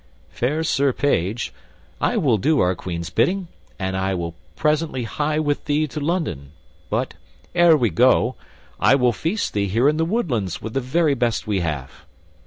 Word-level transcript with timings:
Fair 0.29 0.63
Sir 0.63 0.91
Page, 0.93 1.53
I 2.01 2.17
will 2.17 2.39
do 2.39 2.59
our 2.59 2.73
Queen's 2.73 3.11
bidding, 3.11 3.49
and 3.77 3.95
will 4.17 4.33
presently 4.55 5.03
hie 5.03 5.37
with 5.37 5.65
thee 5.65 5.85
to 5.89 5.99
London; 5.99 6.53
but, 6.89 7.13
ere 7.53 7.77
we 7.77 7.91
go, 7.91 8.35
I 8.79 8.95
will 8.95 9.13
feast 9.13 9.53
thee 9.53 9.67
here 9.67 9.87
in 9.87 9.97
the 9.97 10.03
woodlands 10.05 10.59
with 10.59 10.73
the 10.73 10.81
very 10.81 11.13
best 11.13 11.45
we 11.45 11.59
have." 11.59 12.07